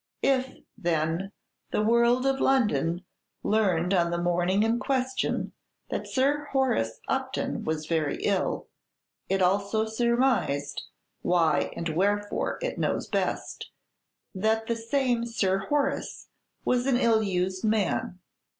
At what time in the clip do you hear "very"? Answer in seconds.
7.85-8.17